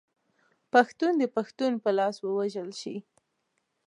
پښتون 0.73 1.13
د 1.19 1.23
پښتون 1.35 1.71
په 1.83 1.89
لاس 1.97 2.15
ووژل 2.21 2.69
شي. 2.81 2.95